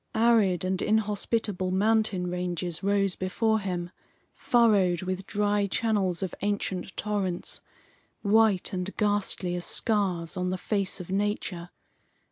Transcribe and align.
Arid 0.15 0.65
and 0.65 0.81
inhospitable 0.81 1.69
mountain 1.69 2.25
ranges 2.25 2.81
rose 2.81 3.15
before 3.15 3.59
him, 3.59 3.91
furrowed 4.33 5.03
with 5.03 5.27
dry 5.27 5.67
channels 5.67 6.23
of 6.23 6.33
ancient 6.41 6.97
torrents, 6.97 7.61
white 8.23 8.73
and 8.73 8.97
ghastly 8.97 9.53
as 9.53 9.63
scars 9.65 10.35
on 10.35 10.49
the 10.49 10.57
face 10.57 10.99
of 10.99 11.11
nature. 11.11 11.69